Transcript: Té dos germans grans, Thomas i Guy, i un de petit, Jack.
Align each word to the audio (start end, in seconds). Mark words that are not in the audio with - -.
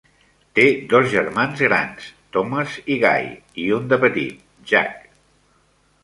Té 0.59 0.63
dos 0.93 1.09
germans 1.09 1.59
grans, 1.65 2.07
Thomas 2.37 2.77
i 2.93 2.97
Guy, 3.03 3.27
i 3.65 3.67
un 3.75 3.85
de 3.91 3.99
petit, 4.05 4.41
Jack. 4.73 5.05